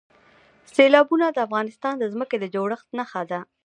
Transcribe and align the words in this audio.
سیلابونه 0.75 1.25
د 1.31 1.37
افغانستان 1.47 1.93
د 1.99 2.03
ځمکې 2.13 2.37
د 2.39 2.45
جوړښت 2.53 2.87
نښه 2.97 3.21
ده. 3.31 3.39